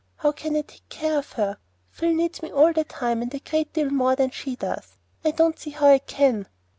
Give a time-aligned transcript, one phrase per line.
[0.15, 1.59] How can I take care of her?
[1.91, 5.29] Phil needs me all the time, and a great deal more than she does; I
[5.29, 6.47] don't see how I can."